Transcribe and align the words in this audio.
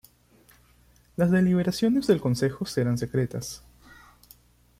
Las 1.15 1.29
deliberaciones 1.29 2.07
del 2.07 2.19
Consejo 2.21 2.65
serán 2.65 2.97
secretas. 2.97 3.61